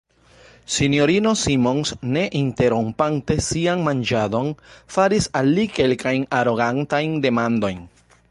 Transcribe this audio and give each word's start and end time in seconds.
S-ino 0.75 1.33
Simons, 1.41 1.91
ne 2.15 2.23
interrompante 2.39 3.37
sian 3.49 3.85
manĝadon, 3.89 4.49
faris 4.95 5.29
al 5.41 5.53
li 5.59 5.67
kelkajn 5.77 6.25
arogantajn 6.41 7.15
demandojn. 7.29 7.85